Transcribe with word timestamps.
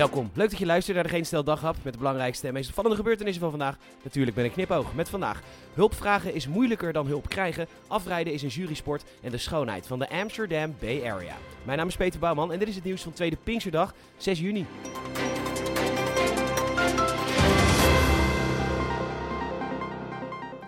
Welkom. 0.00 0.30
Leuk 0.34 0.50
dat 0.50 0.58
je 0.58 0.66
luistert 0.66 0.94
naar 0.94 1.04
de 1.04 1.10
Geen 1.10 1.26
Stel 1.26 1.44
Daghap 1.44 1.76
met 1.82 1.92
de 1.92 1.98
belangrijkste 1.98 2.46
en 2.46 2.52
meest 2.52 2.68
opvallende 2.68 2.96
gebeurtenissen 2.96 3.40
van 3.42 3.50
vandaag. 3.50 3.76
Natuurlijk 4.02 4.36
ben 4.36 4.44
ik 4.44 4.52
knipoog 4.52 4.94
met 4.94 5.08
vandaag. 5.08 5.42
Hulp 5.74 5.94
vragen 5.94 6.34
is 6.34 6.46
moeilijker 6.46 6.92
dan 6.92 7.06
hulp 7.06 7.28
krijgen. 7.28 7.66
Afrijden 7.86 8.32
is 8.32 8.42
een 8.42 8.48
jurysport 8.48 9.04
en 9.22 9.30
de 9.30 9.38
schoonheid 9.38 9.86
van 9.86 9.98
de 9.98 10.10
Amsterdam 10.10 10.74
Bay 10.80 11.10
Area. 11.10 11.36
Mijn 11.64 11.78
naam 11.78 11.88
is 11.88 11.96
Peter 11.96 12.20
Bouwman 12.20 12.52
en 12.52 12.58
dit 12.58 12.68
is 12.68 12.74
het 12.74 12.84
nieuws 12.84 13.02
van 13.02 13.12
tweede 13.12 13.36
Pinksterdag, 13.36 13.94
6 14.16 14.38
juni. 14.38 14.66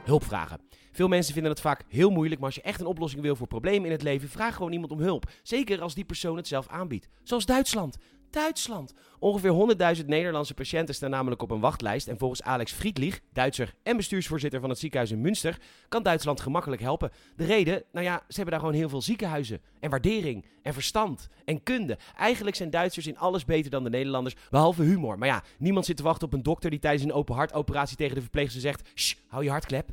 Hulp 0.05 0.25
vragen. 0.25 0.61
Veel 0.93 1.09
mensen 1.09 1.33
vinden 1.33 1.53
het 1.53 1.61
vaak 1.61 1.85
heel 1.89 2.11
moeilijk, 2.11 2.41
maar 2.41 2.49
als 2.49 2.59
je 2.59 2.62
echt 2.62 2.80
een 2.80 2.87
oplossing 2.87 3.23
wil 3.23 3.37
voor 3.37 3.46
problemen 3.46 3.87
in 3.87 3.93
het 3.93 4.03
leven, 4.03 4.29
vraag 4.29 4.55
gewoon 4.55 4.73
iemand 4.73 4.93
om 4.93 5.01
hulp. 5.01 5.30
Zeker 5.43 5.80
als 5.80 5.95
die 5.95 6.05
persoon 6.05 6.37
het 6.37 6.49
zelf 6.49 6.69
aanbiedt. 6.69 7.09
Zoals 7.23 7.46
Duitsland. 7.46 7.96
Duitsland. 8.33 8.95
Ongeveer 9.19 9.97
100.000 9.97 10.06
Nederlandse 10.06 10.55
patiënten 10.55 10.95
staan 10.95 11.11
namelijk 11.11 11.43
op 11.43 11.51
een 11.51 11.61
wachtlijst. 11.61 12.09
En 12.09 12.19
volgens 12.19 12.43
Alex 12.43 12.73
Friedlich, 12.73 13.20
Duitser 13.33 13.75
en 13.83 13.97
bestuursvoorzitter 13.97 14.61
van 14.61 14.69
het 14.69 14.79
ziekenhuis 14.79 15.11
in 15.11 15.20
Münster, 15.20 15.59
kan 15.89 16.02
Duitsland 16.02 16.41
gemakkelijk 16.41 16.83
helpen. 16.83 17.11
De 17.37 17.45
reden? 17.45 17.83
Nou 17.92 18.05
ja, 18.05 18.16
ze 18.16 18.34
hebben 18.34 18.51
daar 18.51 18.61
gewoon 18.61 18.75
heel 18.75 18.89
veel 18.89 19.03
ziekenhuizen. 19.03 19.61
En 19.80 19.91
waardering. 19.91 20.47
En 20.62 20.73
verstand. 20.73 21.29
En 21.45 21.62
kunde. 21.62 21.98
Eigenlijk 22.16 22.56
zijn 22.56 22.70
Duitsers 22.70 23.06
in 23.06 23.19
alles 23.19 23.45
beter 23.45 23.70
dan 23.70 23.84
de 23.84 23.91
Nederlanders, 23.91 24.34
behalve 24.51 24.83
humor. 24.83 25.19
Maar 25.19 25.28
ja, 25.28 25.42
niemand 25.59 25.87
zit 25.87 25.97
te 25.97 26.03
wachten 26.03 26.27
op 26.27 26.33
een 26.33 26.42
dokter 26.42 26.70
die 26.70 26.78
tijdens 26.78 27.05
een 27.05 27.12
open 27.12 27.34
hartoperatie 27.34 27.97
tegen 27.97 28.14
de 28.14 28.20
verpleegster 28.20 28.61
zegt: 28.61 28.89
Shh, 28.95 29.17
hou 29.27 29.45
je 29.45 29.51
hartklep. 29.51 29.91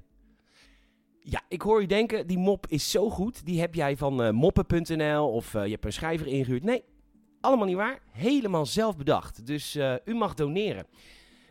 Ja, 1.22 1.42
ik 1.48 1.62
hoor 1.62 1.82
u 1.82 1.86
denken, 1.86 2.28
die 2.28 2.38
mop 2.38 2.68
is 2.68 2.92
zo 2.92 3.10
goed. 3.10 3.46
Die 3.46 3.60
heb 3.60 3.76
jij 3.76 3.98
van 3.98 4.26
uh, 4.26 4.30
moppen.nl 4.30 5.32
of 5.32 5.54
uh, 5.54 5.64
je 5.64 5.72
hebt 5.72 5.86
een 5.86 5.94
schrijver 5.94 6.28
ingehuurd. 6.28 6.64
Nee, 6.64 6.84
allemaal 7.42 7.66
niet 7.66 7.76
waar. 7.76 8.00
Helemaal 8.12 8.66
zelf 8.66 8.98
bedacht. 8.98 9.46
Dus 9.46 9.76
uh, 9.76 9.94
u 10.06 10.14
mag 10.14 10.34
doneren. 10.34 10.86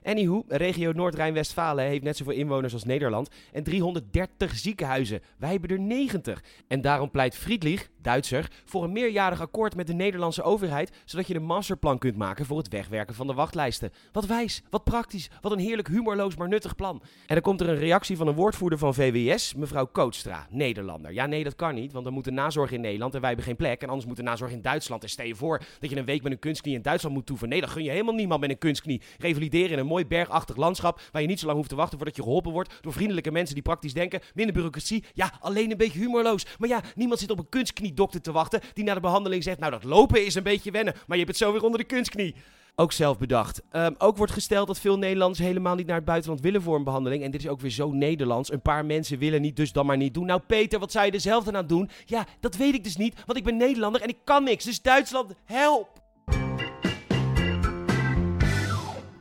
Anywho, 0.08 0.44
regio 0.48 0.92
Noord-Rijn-Westfalen 0.92 1.84
heeft 1.84 2.02
net 2.02 2.16
zoveel 2.16 2.34
inwoners 2.34 2.72
als 2.72 2.84
Nederland 2.84 3.28
en 3.52 3.62
330 3.62 4.56
ziekenhuizen. 4.56 5.20
Wij 5.38 5.50
hebben 5.50 5.70
er 5.70 5.80
90. 5.80 6.44
En 6.68 6.80
daarom 6.80 7.10
pleit 7.10 7.36
Friedlich, 7.36 7.88
Duitser, 8.02 8.50
voor 8.64 8.84
een 8.84 8.92
meerjarig 8.92 9.40
akkoord 9.40 9.76
met 9.76 9.86
de 9.86 9.92
Nederlandse 9.92 10.42
overheid, 10.42 10.92
zodat 11.04 11.26
je 11.26 11.34
een 11.34 11.42
masterplan 11.42 11.98
kunt 11.98 12.16
maken 12.16 12.46
voor 12.46 12.58
het 12.58 12.68
wegwerken 12.68 13.14
van 13.14 13.26
de 13.26 13.34
wachtlijsten. 13.34 13.92
Wat 14.12 14.26
wijs, 14.26 14.62
wat 14.70 14.84
praktisch, 14.84 15.30
wat 15.40 15.52
een 15.52 15.58
heerlijk 15.58 15.88
humorloos 15.88 16.36
maar 16.36 16.48
nuttig 16.48 16.76
plan. 16.76 17.02
En 17.26 17.34
dan 17.34 17.40
komt 17.40 17.60
er 17.60 17.68
een 17.68 17.78
reactie 17.78 18.16
van 18.16 18.26
een 18.26 18.34
woordvoerder 18.34 18.78
van 18.78 18.94
VWS, 18.94 19.54
mevrouw 19.54 19.86
Kootstra, 19.86 20.46
Nederlander. 20.50 21.12
Ja, 21.12 21.26
nee, 21.26 21.44
dat 21.44 21.56
kan 21.56 21.74
niet, 21.74 21.92
want 21.92 22.04
dan 22.04 22.14
moet 22.14 22.24
de 22.24 22.30
nazorg 22.30 22.70
in 22.70 22.80
Nederland 22.80 23.14
en 23.14 23.20
wij 23.20 23.28
hebben 23.28 23.46
geen 23.46 23.56
plek. 23.56 23.82
En 23.82 23.88
anders 23.88 24.06
moet 24.06 24.16
de 24.16 24.22
nazorg 24.22 24.52
in 24.52 24.62
Duitsland. 24.62 25.02
En 25.02 25.08
stel 25.08 25.26
je 25.26 25.34
voor 25.34 25.62
dat 25.78 25.90
je 25.90 25.96
een 25.96 26.04
week 26.04 26.22
met 26.22 26.32
een 26.32 26.38
kunstknie 26.38 26.74
in 26.74 26.82
Duitsland 26.82 27.14
moet 27.14 27.26
toeven. 27.26 27.48
Nee, 27.48 27.60
dan 27.60 27.70
gun 27.70 27.84
je 27.84 27.90
helemaal 27.90 28.14
niemand 28.14 28.40
met 28.40 28.50
een 28.50 28.58
kunstknie. 28.58 29.00
Revalideren 29.18 29.70
in 29.70 29.78
een 29.78 29.86
mooi 29.86 29.97
bergachtig 30.06 30.56
landschap 30.56 31.00
waar 31.12 31.22
je 31.22 31.28
niet 31.28 31.40
zo 31.40 31.46
lang 31.46 31.58
hoeft 31.58 31.68
te 31.70 31.76
wachten 31.76 31.96
voordat 31.96 32.16
je 32.16 32.22
geholpen 32.22 32.52
wordt 32.52 32.78
door 32.80 32.92
vriendelijke 32.92 33.30
mensen 33.30 33.54
die 33.54 33.62
praktisch 33.62 33.94
denken. 33.94 34.20
Minder 34.34 34.54
bureaucratie. 34.54 35.04
Ja, 35.12 35.32
alleen 35.40 35.70
een 35.70 35.76
beetje 35.76 35.98
humorloos. 35.98 36.46
Maar 36.58 36.68
ja, 36.68 36.82
niemand 36.94 37.20
zit 37.20 37.30
op 37.30 37.38
een 37.38 37.48
kunstkniedokter 37.48 38.20
te 38.20 38.32
wachten 38.32 38.60
die 38.72 38.84
na 38.84 38.94
de 38.94 39.00
behandeling 39.00 39.42
zegt: 39.42 39.58
Nou, 39.58 39.72
dat 39.72 39.84
lopen 39.84 40.26
is 40.26 40.34
een 40.34 40.42
beetje 40.42 40.70
wennen, 40.70 40.94
maar 40.94 41.18
je 41.18 41.24
hebt 41.24 41.38
het 41.38 41.46
zo 41.46 41.52
weer 41.52 41.62
onder 41.62 41.80
de 41.80 41.86
kunstknie. 41.86 42.34
Ook 42.80 42.92
zelf 42.92 43.18
bedacht. 43.18 43.62
Um, 43.72 43.94
ook 43.98 44.16
wordt 44.16 44.32
gesteld 44.32 44.66
dat 44.66 44.78
veel 44.80 44.98
Nederlanders 44.98 45.40
helemaal 45.40 45.74
niet 45.74 45.86
naar 45.86 45.96
het 45.96 46.04
buitenland 46.04 46.40
willen 46.40 46.62
voor 46.62 46.76
een 46.76 46.84
behandeling. 46.84 47.22
En 47.22 47.30
dit 47.30 47.40
is 47.40 47.48
ook 47.48 47.60
weer 47.60 47.70
zo 47.70 47.90
Nederlands. 47.90 48.52
Een 48.52 48.62
paar 48.62 48.84
mensen 48.84 49.18
willen 49.18 49.40
niet, 49.40 49.56
dus 49.56 49.72
dan 49.72 49.86
maar 49.86 49.96
niet 49.96 50.14
doen. 50.14 50.26
Nou, 50.26 50.40
Peter, 50.46 50.78
wat 50.78 50.92
zou 50.92 51.06
je 51.06 51.12
er 51.12 51.20
zelf 51.20 51.48
aan 51.48 51.66
doen? 51.66 51.90
Ja, 52.04 52.26
dat 52.40 52.56
weet 52.56 52.74
ik 52.74 52.84
dus 52.84 52.96
niet, 52.96 53.14
want 53.26 53.38
ik 53.38 53.44
ben 53.44 53.56
Nederlander 53.56 54.00
en 54.00 54.08
ik 54.08 54.18
kan 54.24 54.44
niks. 54.44 54.64
Dus 54.64 54.82
Duitsland, 54.82 55.32
help! 55.44 56.07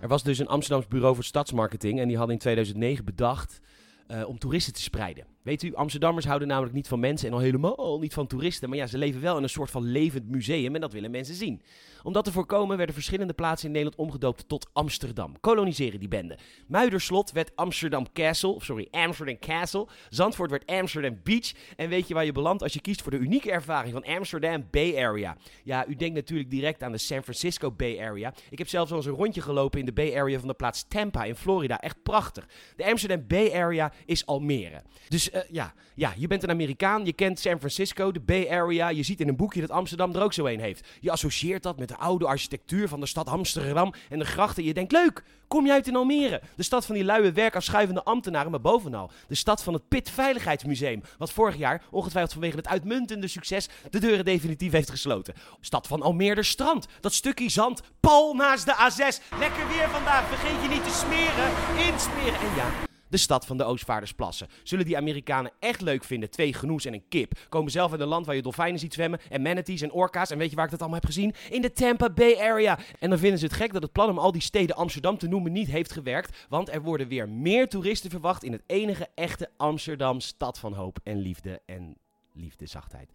Er 0.08 0.14
was 0.14 0.24
dus 0.24 0.40
een 0.40 0.48
Amsterdams 0.48 0.88
bureau 0.88 1.16
voor 1.16 1.24
stadsmarketing 1.24 2.00
en 2.00 2.08
die 2.08 2.18
had 2.18 2.30
in 2.30 2.38
2009 2.38 3.06
bedacht 3.06 3.60
uh, 4.08 4.28
om 4.28 4.40
toeristen 4.40 4.74
te 4.74 4.82
spreiden. 4.82 5.26
Weet 5.48 5.64
u, 5.64 5.76
Amsterdammers 5.76 6.26
houden 6.26 6.48
namelijk 6.48 6.74
niet 6.74 6.88
van 6.88 7.00
mensen 7.00 7.28
en 7.28 7.34
al 7.34 7.40
helemaal 7.40 8.00
niet 8.00 8.14
van 8.14 8.28
toeristen. 8.28 8.70
Maar 8.70 8.78
ja, 8.78 8.88
ze 8.88 8.98
leven 8.98 9.22
wel 9.22 9.38
in 9.38 9.44
een 9.44 9.50
soort 9.50 9.72
van 9.72 9.84
levend 9.84 10.30
museum 10.30 10.76
en 10.76 10.82
dat 10.82 10.94
willen 10.94 11.12
mensen 11.12 11.36
zien. 11.36 11.62
Om 12.04 12.14
dat 12.14 12.26
te 12.26 12.32
voorkomen 12.32 12.78
werden 12.78 12.96
verschillende 12.96 13.34
plaatsen 13.34 13.68
in 13.68 13.74
Nederland 13.74 14.02
omgedoopt 14.02 14.48
tot 14.48 14.70
Amsterdam. 14.74 15.40
Koloniseren 15.40 16.00
die 16.00 16.08
bende. 16.08 16.38
Muiderslot 16.68 17.32
werd 17.32 17.56
Amsterdam 17.56 18.12
Castle, 18.14 18.56
sorry, 18.60 18.88
Amsterdam 18.92 19.40
Castle. 19.40 19.88
Zandvoort 20.10 20.50
werd 20.50 20.66
Amsterdam 20.66 21.20
Beach. 21.24 21.52
En 21.76 21.90
weet 21.90 22.08
je 22.08 22.14
waar 22.14 22.26
je 22.26 22.32
belandt 22.32 22.64
als 22.64 22.74
je 22.74 22.82
kiest 22.82 23.02
voor 23.02 23.12
de 23.12 23.18
unieke 23.18 23.52
ervaring 23.52 23.94
van 23.94 24.04
Amsterdam 24.04 24.68
Bay 24.72 25.06
Area? 25.06 25.38
Ja, 25.64 25.88
u 25.88 25.96
denkt 25.96 26.16
natuurlijk 26.16 26.50
direct 26.50 26.84
aan 26.84 26.92
de 26.92 26.98
San 26.98 27.24
Francisco 27.24 27.72
Bay 27.72 28.00
Area. 28.00 28.34
Ik 28.50 28.58
heb 28.58 28.68
zelfs 28.68 28.92
al 28.92 28.98
eens 28.98 29.06
een 29.06 29.14
rondje 29.14 29.42
gelopen 29.42 29.80
in 29.80 29.86
de 29.86 29.94
Bay 29.94 30.20
Area 30.20 30.40
van 30.40 30.48
de 30.48 30.54
plaats 30.54 30.88
Tampa 30.88 31.24
in 31.24 31.36
Florida. 31.36 31.80
Echt 31.80 32.04
prachtig. 32.04 32.48
De 32.76 32.86
Amsterdam 32.86 33.28
Bay 33.28 33.52
Area 33.54 33.94
is 34.06 34.26
Almere. 34.26 34.84
Dus 35.10 35.30
uh, 35.38 35.50
ja, 35.50 35.74
ja, 35.96 36.14
je 36.18 36.28
bent 36.28 36.44
een 36.44 36.50
Amerikaan, 36.50 37.06
je 37.06 37.14
kent 37.14 37.40
San 37.40 37.58
Francisco, 37.58 38.12
de 38.12 38.20
Bay 38.20 38.50
Area. 38.50 38.90
Je 38.90 39.04
ziet 39.04 39.20
in 39.20 39.28
een 39.28 39.36
boekje 39.36 39.62
dat 39.62 39.70
Amsterdam 39.70 40.16
er 40.16 40.22
ook 40.22 40.34
zo 40.34 40.46
een 40.46 40.60
heeft. 40.60 40.88
Je 41.00 41.12
associeert 41.12 41.64
dat 41.64 41.80
met 41.80 41.88
de 41.88 41.98
oude 41.98 42.26
architectuur 42.26 42.88
van 42.88 43.00
de 43.00 43.06
stad 43.06 43.28
Amsterdam 43.28 43.94
en 44.10 44.20
de 44.20 44.26
grachten. 44.26 44.64
Je 44.64 44.74
denkt, 44.74 44.92
leuk, 44.92 45.24
kom 45.48 45.66
je 45.66 45.72
uit 45.72 45.88
in 45.88 45.96
Almere? 45.96 46.42
De 46.56 46.64
stad 46.64 46.86
van 46.86 46.96
die 46.96 47.04
luie 47.04 47.32
werkafschuivende 47.32 48.04
ambtenaren, 48.04 48.52
maar 48.52 48.62
bovenal 48.62 49.12
de 49.28 49.36
stad 49.36 49.64
van 49.64 49.74
het 49.74 49.88
Pit 49.88 50.10
Veiligheidsmuseum. 50.10 51.02
Wat 51.18 51.32
vorig 51.32 51.58
jaar, 51.58 51.84
ongetwijfeld 51.92 52.34
vanwege 52.34 52.58
het 52.58 52.68
uitmuntende 52.68 53.28
succes, 53.28 53.70
de 53.90 54.00
deuren 54.00 54.26
definitief 54.26 54.72
heeft 54.72 54.90
gesloten. 54.90 55.34
Stad 55.62 55.88
van 55.88 56.02
Almere 56.02 56.44
Strand, 56.44 56.88
dat 57.00 57.14
stukje 57.14 57.50
zand, 57.50 57.82
pal 58.00 58.34
naast 58.34 58.66
de 58.66 58.74
A6. 58.74 59.38
Lekker 59.40 59.68
weer 59.68 59.90
vandaag, 59.90 60.28
vergeet 60.28 60.62
je 60.64 60.70
niet 60.70 60.84
te 60.84 61.06
smeren, 61.06 61.50
insmeren. 61.94 62.40
En 62.40 62.56
ja, 62.56 62.87
de 63.10 63.18
stad 63.18 63.46
van 63.46 63.58
de 63.58 63.64
Oostvaardersplassen. 63.64 64.48
Zullen 64.64 64.86
die 64.86 64.98
Amerikanen 64.98 65.52
echt 65.60 65.82
leuk 65.82 66.04
vinden, 66.04 66.30
twee 66.30 66.54
genoes 66.54 66.86
en 66.86 66.94
een 66.94 67.08
kip? 67.10 67.40
Komen 67.50 67.72
zelf 67.72 67.92
uit 67.92 68.02
een 68.02 68.08
land 68.08 68.26
waar 68.26 68.36
je 68.36 68.42
dolfijnen 68.42 68.80
ziet 68.80 68.94
zwemmen 68.94 69.20
en 69.30 69.42
manatees 69.42 69.82
en 69.82 69.92
orka's. 69.92 70.32
En 70.32 70.38
weet 70.38 70.50
je 70.50 70.56
waar 70.56 70.66
ik 70.66 70.72
dat 70.72 70.80
allemaal 70.80 71.00
heb 71.00 71.10
gezien? 71.10 71.34
In 71.50 71.62
de 71.62 71.74
Tampa 71.74 72.10
Bay 72.10 72.36
Area. 72.36 72.80
En 73.00 73.10
dan 73.10 73.20
vinden 73.20 73.40
ze 73.40 73.46
het 73.46 73.54
gek 73.54 73.74
dat 73.74 73.82
het 73.82 73.92
plan 73.92 74.10
om 74.10 74.20
al 74.20 74.32
die 74.32 74.42
steden 74.42 74.76
Amsterdam 74.76 75.18
te 75.18 75.28
noemen 75.28 75.52
niet 75.52 75.68
heeft 75.68 75.92
gewerkt. 75.92 76.46
Want 76.50 76.70
er 76.70 76.82
worden 76.82 77.08
weer 77.08 77.30
meer 77.30 77.70
toeristen 77.70 78.10
verwacht 78.10 78.44
in 78.44 78.52
het 78.52 78.64
enige 78.66 79.08
echte 79.16 79.50
Amsterdam, 79.58 80.20
stad 80.20 80.60
van 80.60 80.74
hoop 80.74 81.00
en 81.04 81.18
liefde 81.18 81.62
en 81.66 81.98
liefde, 82.34 82.66
zachtheid. 82.66 83.12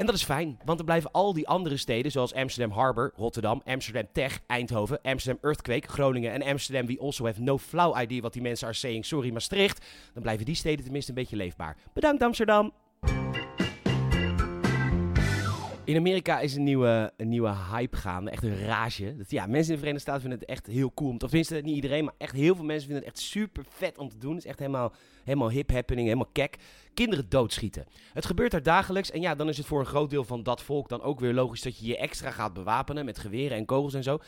En 0.00 0.06
dat 0.06 0.14
is 0.14 0.24
fijn, 0.24 0.58
want 0.64 0.78
er 0.78 0.84
blijven 0.84 1.10
al 1.10 1.32
die 1.32 1.48
andere 1.48 1.76
steden, 1.76 2.12
zoals 2.12 2.34
Amsterdam 2.34 2.78
Harbor, 2.78 3.12
Rotterdam, 3.16 3.62
Amsterdam 3.64 4.06
Tech, 4.12 4.40
Eindhoven, 4.46 5.00
Amsterdam 5.02 5.42
Earthquake, 5.42 5.88
Groningen 5.88 6.32
en 6.32 6.42
Amsterdam 6.42 6.86
We 6.86 7.00
Also 7.00 7.26
Have 7.26 7.40
No 7.40 7.58
Flow 7.58 8.00
Idea 8.00 8.20
wat 8.20 8.32
die 8.32 8.42
mensen 8.42 8.66
are 8.66 8.76
saying, 8.76 9.04
sorry 9.04 9.32
Maastricht. 9.32 9.86
Dan 10.12 10.22
blijven 10.22 10.44
die 10.44 10.54
steden 10.54 10.84
tenminste 10.84 11.10
een 11.10 11.16
beetje 11.16 11.36
leefbaar. 11.36 11.76
Bedankt 11.92 12.22
Amsterdam! 12.22 12.72
In 15.90 15.96
Amerika 15.96 16.40
is 16.40 16.54
een 16.54 16.62
nieuwe, 16.62 17.12
een 17.16 17.28
nieuwe 17.28 17.54
hype 17.72 17.96
gaande, 17.96 18.30
echt 18.30 18.42
een 18.42 18.64
rage. 18.64 19.16
Dat, 19.16 19.30
ja, 19.30 19.46
mensen 19.46 19.68
in 19.68 19.74
de 19.74 19.78
Verenigde 19.78 20.00
Staten 20.00 20.20
vinden 20.20 20.38
het 20.38 20.48
echt 20.48 20.66
heel 20.66 20.92
cool. 20.94 21.10
Om, 21.10 21.14
of 21.14 21.20
tenminste, 21.20 21.54
niet 21.54 21.74
iedereen, 21.74 22.04
maar 22.04 22.14
echt 22.18 22.34
heel 22.34 22.54
veel 22.54 22.64
mensen 22.64 22.86
vinden 22.86 23.04
het 23.04 23.14
echt 23.14 23.24
super 23.26 23.64
vet 23.68 23.98
om 23.98 24.08
te 24.08 24.18
doen. 24.18 24.34
Het 24.34 24.44
is 24.44 24.50
echt 24.50 24.58
helemaal, 24.58 24.92
helemaal 25.24 25.50
hip 25.50 25.70
happening, 25.70 26.06
helemaal 26.06 26.30
kek. 26.32 26.56
Kinderen 26.94 27.28
doodschieten. 27.28 27.86
Het 28.12 28.26
gebeurt 28.26 28.50
daar 28.50 28.62
dagelijks 28.62 29.10
en 29.10 29.20
ja, 29.20 29.34
dan 29.34 29.48
is 29.48 29.56
het 29.56 29.66
voor 29.66 29.80
een 29.80 29.86
groot 29.86 30.10
deel 30.10 30.24
van 30.24 30.42
dat 30.42 30.62
volk 30.62 30.88
dan 30.88 31.02
ook 31.02 31.20
weer 31.20 31.34
logisch 31.34 31.62
dat 31.62 31.78
je 31.78 31.86
je 31.86 31.96
extra 31.96 32.30
gaat 32.30 32.52
bewapenen 32.52 33.04
met 33.04 33.18
geweren 33.18 33.56
en 33.56 33.64
kogels 33.64 33.94
en 33.94 34.02
zo. 34.02 34.18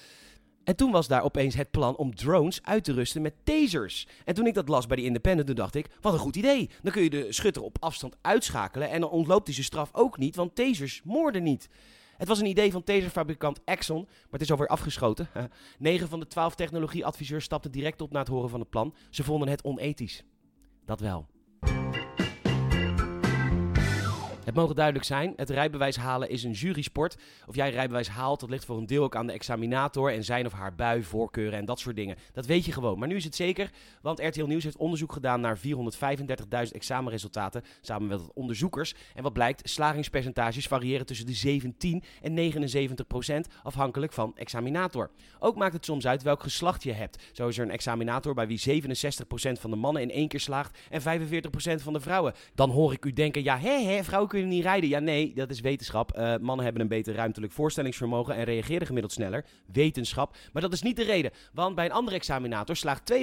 En 0.64 0.76
toen 0.76 0.90
was 0.90 1.08
daar 1.08 1.22
opeens 1.22 1.54
het 1.54 1.70
plan 1.70 1.96
om 1.96 2.14
drones 2.14 2.62
uit 2.62 2.84
te 2.84 2.92
rusten 2.92 3.22
met 3.22 3.34
tasers. 3.42 4.06
En 4.24 4.34
toen 4.34 4.46
ik 4.46 4.54
dat 4.54 4.68
las 4.68 4.86
bij 4.86 4.96
de 4.96 5.02
Independent, 5.02 5.56
dacht 5.56 5.74
ik, 5.74 5.86
wat 6.00 6.12
een 6.12 6.18
goed 6.18 6.36
idee. 6.36 6.70
Dan 6.82 6.92
kun 6.92 7.02
je 7.02 7.10
de 7.10 7.32
schutter 7.32 7.62
op 7.62 7.76
afstand 7.80 8.16
uitschakelen 8.20 8.90
en 8.90 9.00
dan 9.00 9.10
ontloopt 9.10 9.44
hij 9.44 9.54
zijn 9.54 9.66
straf 9.66 9.90
ook 9.92 10.18
niet, 10.18 10.36
want 10.36 10.54
tasers 10.54 11.00
moorden 11.04 11.42
niet. 11.42 11.68
Het 12.16 12.28
was 12.28 12.40
een 12.40 12.46
idee 12.46 12.72
van 12.72 12.84
taserfabrikant 12.84 13.60
Exxon, 13.64 14.02
maar 14.04 14.30
het 14.30 14.40
is 14.40 14.50
alweer 14.50 14.66
afgeschoten. 14.66 15.28
9 15.78 16.08
van 16.08 16.20
de 16.20 16.26
12 16.26 16.54
technologieadviseurs 16.54 17.44
stapten 17.44 17.70
direct 17.70 18.00
op 18.00 18.12
na 18.12 18.18
het 18.18 18.28
horen 18.28 18.50
van 18.50 18.60
het 18.60 18.70
plan. 18.70 18.94
Ze 19.10 19.24
vonden 19.24 19.48
het 19.48 19.64
onethisch. 19.64 20.24
Dat 20.84 21.00
wel. 21.00 21.26
Het 24.44 24.54
mogen 24.54 24.74
duidelijk 24.74 25.04
zijn, 25.04 25.32
het 25.36 25.50
rijbewijs 25.50 25.96
halen 25.96 26.28
is 26.28 26.42
een 26.42 26.52
jurysport. 26.52 27.16
Of 27.46 27.54
jij 27.54 27.70
rijbewijs 27.70 28.08
haalt, 28.08 28.40
dat 28.40 28.50
ligt 28.50 28.64
voor 28.64 28.76
een 28.76 28.86
deel 28.86 29.02
ook 29.02 29.16
aan 29.16 29.26
de 29.26 29.32
examinator 29.32 30.12
en 30.12 30.24
zijn 30.24 30.46
of 30.46 30.52
haar 30.52 30.74
bui, 30.74 31.02
voorkeuren 31.02 31.58
en 31.58 31.64
dat 31.64 31.78
soort 31.78 31.96
dingen. 31.96 32.16
Dat 32.32 32.46
weet 32.46 32.64
je 32.64 32.72
gewoon. 32.72 32.98
Maar 32.98 33.08
nu 33.08 33.16
is 33.16 33.24
het 33.24 33.34
zeker, 33.34 33.70
want 34.00 34.20
RTL 34.20 34.44
Nieuws 34.44 34.64
heeft 34.64 34.76
onderzoek 34.76 35.12
gedaan 35.12 35.40
naar 35.40 35.58
435.000 35.58 35.64
examenresultaten 36.72 37.62
samen 37.80 38.08
met 38.08 38.32
onderzoekers. 38.34 38.94
En 39.14 39.22
wat 39.22 39.32
blijkt, 39.32 39.68
slagingspercentages 39.68 40.66
variëren 40.66 41.06
tussen 41.06 41.26
de 41.26 41.34
17 41.34 42.02
en 42.22 42.34
79 42.34 43.06
procent 43.06 43.48
afhankelijk 43.62 44.12
van 44.12 44.32
examinator. 44.36 45.10
Ook 45.38 45.56
maakt 45.56 45.72
het 45.72 45.84
soms 45.84 46.06
uit 46.06 46.22
welk 46.22 46.42
geslacht 46.42 46.82
je 46.82 46.92
hebt. 46.92 47.22
Zo 47.32 47.48
is 47.48 47.58
er 47.58 47.64
een 47.64 47.70
examinator 47.70 48.34
bij 48.34 48.46
wie 48.46 48.58
67 48.58 49.26
procent 49.26 49.58
van 49.58 49.70
de 49.70 49.76
mannen 49.76 50.02
in 50.02 50.10
één 50.10 50.28
keer 50.28 50.40
slaagt 50.40 50.78
en 50.90 51.02
45 51.02 51.50
procent 51.50 51.82
van 51.82 51.92
de 51.92 52.00
vrouwen. 52.00 52.34
Dan 52.54 52.70
hoor 52.70 52.92
ik 52.92 53.04
u 53.04 53.12
denken, 53.12 53.42
ja 53.42 53.58
hè 53.58 53.80
hè, 53.80 54.04
vrouwen 54.04 54.30
kunnen 54.32 54.48
niet 54.48 54.62
rijden. 54.62 54.88
Ja, 54.88 54.98
nee, 54.98 55.32
dat 55.34 55.50
is 55.50 55.60
wetenschap. 55.60 56.18
Uh, 56.18 56.34
mannen 56.40 56.64
hebben 56.64 56.82
een 56.82 56.88
beter 56.88 57.14
ruimtelijk 57.14 57.52
voorstellingsvermogen 57.52 58.34
en 58.34 58.44
reageren 58.44 58.86
gemiddeld 58.86 59.12
sneller. 59.12 59.44
Wetenschap. 59.72 60.36
Maar 60.52 60.62
dat 60.62 60.72
is 60.72 60.82
niet 60.82 60.96
de 60.96 61.04
reden. 61.04 61.30
Want 61.52 61.74
bij 61.74 61.84
een 61.84 61.92
andere 61.92 62.16
examinator 62.16 62.76
slaagt 62.76 63.12
52% 63.12 63.14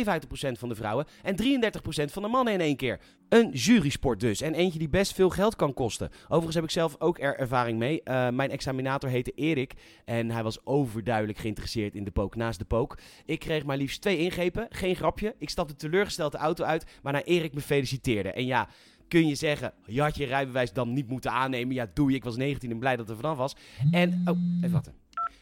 van 0.51 0.69
de 0.69 0.75
vrouwen 0.75 1.05
en 1.23 1.35
33% 1.35 2.11
van 2.11 2.21
de 2.21 2.27
mannen 2.27 2.53
in 2.53 2.61
één 2.61 2.75
keer. 2.75 2.99
Een 3.29 3.49
jurysport 3.49 4.19
dus. 4.19 4.41
En 4.41 4.53
eentje 4.53 4.79
die 4.79 4.89
best 4.89 5.13
veel 5.13 5.29
geld 5.29 5.55
kan 5.55 5.73
kosten. 5.73 6.09
Overigens 6.23 6.55
heb 6.55 6.63
ik 6.63 6.71
zelf 6.71 6.95
ook 6.99 7.19
er 7.19 7.37
ervaring 7.37 7.77
mee. 7.77 8.01
Uh, 8.03 8.29
mijn 8.29 8.51
examinator 8.51 9.09
heette 9.09 9.31
Erik. 9.31 9.73
En 10.05 10.31
hij 10.31 10.43
was 10.43 10.65
overduidelijk 10.65 11.39
geïnteresseerd 11.39 11.95
in 11.95 12.03
de 12.03 12.11
pook 12.11 12.35
naast 12.35 12.59
de 12.59 12.65
pook. 12.65 12.97
Ik 13.25 13.39
kreeg 13.39 13.65
maar 13.65 13.77
liefst 13.77 14.01
twee 14.01 14.17
ingrepen. 14.17 14.67
Geen 14.69 14.95
grapje. 14.95 15.35
Ik 15.37 15.49
stapte 15.49 15.75
teleurgesteld 15.75 16.31
de 16.31 16.37
auto 16.37 16.63
uit. 16.63 16.85
Waarna 17.01 17.23
Erik 17.23 17.53
me 17.53 17.61
feliciteerde. 17.61 18.31
En 18.31 18.45
ja, 18.45 18.69
kun 19.09 19.27
je 19.27 19.35
zeggen, 19.35 19.73
je 19.85 20.01
had 20.01 20.15
je 20.15 20.25
rijbewijs 20.25 20.73
dan 20.73 20.93
niet 20.93 21.07
moeten 21.07 21.31
aannemen. 21.31 21.75
Ja, 21.75 21.87
doe 21.93 22.09
je. 22.09 22.15
Ik 22.15 22.23
was 22.23 22.35
19 22.35 22.71
en 22.71 22.79
blij 22.79 22.95
dat 22.95 23.09
er 23.09 23.15
vanaf 23.15 23.37
was. 23.37 23.55
En, 23.91 24.21
oh, 24.25 24.37
even 24.57 24.71
wachten. 24.71 24.93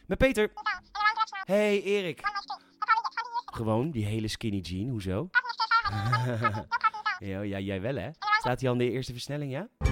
Met 0.05 0.17
Peter. 0.17 0.51
Hey 1.43 1.83
Erik. 1.83 2.21
Gewoon, 3.45 3.91
die 3.91 4.05
hele 4.05 4.27
skinny 4.27 4.59
jean, 4.59 4.89
hoezo? 4.89 5.29
ja, 7.19 7.41
ja, 7.41 7.59
jij 7.59 7.81
wel 7.81 7.95
hè? 7.95 8.09
Staat 8.39 8.59
hij 8.59 8.69
al 8.69 8.75
in 8.75 8.85
de 8.87 8.91
eerste 8.91 9.11
versnelling, 9.11 9.51
ja? 9.51 9.86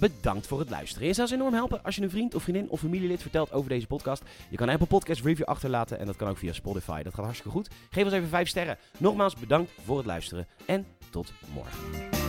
Bedankt 0.00 0.46
voor 0.46 0.58
het 0.58 0.70
luisteren. 0.70 1.06
Je 1.06 1.14
zou 1.14 1.26
ons 1.28 1.36
enorm 1.36 1.54
helpen 1.54 1.82
als 1.82 1.96
je 1.96 2.02
een 2.02 2.10
vriend 2.10 2.34
of 2.34 2.42
vriendin 2.42 2.70
of 2.70 2.80
familielid 2.80 3.22
vertelt 3.22 3.52
over 3.52 3.68
deze 3.68 3.86
podcast. 3.86 4.22
Je 4.48 4.56
kan 4.56 4.66
een 4.66 4.72
Apple 4.72 4.88
Podcast 4.88 5.24
review 5.24 5.46
achterlaten 5.46 5.98
en 5.98 6.06
dat 6.06 6.16
kan 6.16 6.28
ook 6.28 6.38
via 6.38 6.52
Spotify. 6.52 7.02
Dat 7.02 7.14
gaat 7.14 7.24
hartstikke 7.24 7.56
goed. 7.56 7.68
Geef 7.90 8.04
ons 8.04 8.12
even 8.12 8.28
5 8.28 8.48
sterren. 8.48 8.78
Nogmaals 8.98 9.34
bedankt 9.34 9.72
voor 9.84 9.96
het 9.96 10.06
luisteren 10.06 10.46
en 10.66 10.86
tot 11.10 11.32
morgen. 11.54 12.19